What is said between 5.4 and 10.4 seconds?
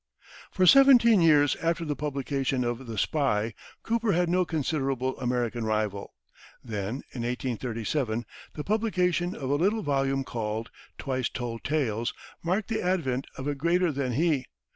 rival. Then, in 1837, the publication of a little volume